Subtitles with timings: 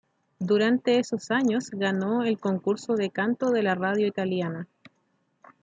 [0.39, 4.67] Durante esos años, ganó el concurso de Canto de la radio Italiana.